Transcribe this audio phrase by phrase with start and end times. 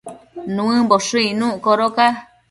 [0.55, 2.07] Nuëmboshë icnuc codoca